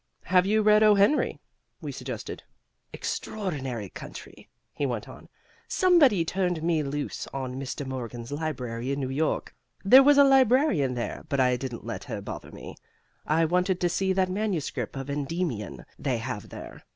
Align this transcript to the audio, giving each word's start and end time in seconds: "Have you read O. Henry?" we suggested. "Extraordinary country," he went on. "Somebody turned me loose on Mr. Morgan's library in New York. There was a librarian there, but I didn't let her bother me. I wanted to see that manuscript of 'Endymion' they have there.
"Have 0.23 0.47
you 0.47 0.63
read 0.63 0.81
O. 0.81 0.95
Henry?" 0.95 1.39
we 1.79 1.91
suggested. 1.91 2.41
"Extraordinary 2.91 3.89
country," 3.89 4.49
he 4.73 4.83
went 4.83 5.07
on. 5.07 5.29
"Somebody 5.67 6.25
turned 6.25 6.63
me 6.63 6.81
loose 6.81 7.27
on 7.31 7.59
Mr. 7.59 7.85
Morgan's 7.85 8.31
library 8.31 8.91
in 8.91 8.99
New 8.99 9.11
York. 9.11 9.53
There 9.85 10.01
was 10.01 10.17
a 10.17 10.23
librarian 10.23 10.95
there, 10.95 11.23
but 11.29 11.39
I 11.39 11.55
didn't 11.55 11.85
let 11.85 12.05
her 12.05 12.19
bother 12.19 12.49
me. 12.51 12.77
I 13.27 13.45
wanted 13.45 13.79
to 13.79 13.89
see 13.89 14.11
that 14.13 14.27
manuscript 14.27 14.95
of 14.97 15.07
'Endymion' 15.07 15.85
they 15.99 16.17
have 16.17 16.49
there. 16.49 16.81